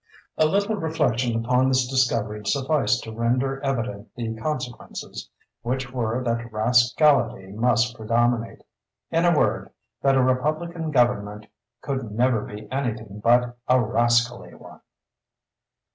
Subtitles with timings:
[0.35, 5.29] A little reflection upon this discovery sufficed to render evident the consequences,
[5.61, 9.69] which were that rascality must predominate—in a word,
[10.01, 11.45] that a republican government
[11.81, 14.81] could never be any thing but a rascally one.